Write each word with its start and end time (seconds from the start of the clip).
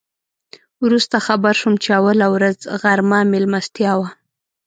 وروسته 0.83 1.15
خبر 1.27 1.53
شوم 1.59 1.75
چې 1.83 1.89
اوله 1.99 2.27
ورځ 2.35 2.57
غرمه 2.81 3.19
میلمستیا 3.31 3.91
وه. 3.99 4.09